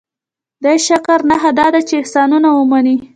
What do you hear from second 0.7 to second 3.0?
شکر نښه دا ده چې احسانونه ومني.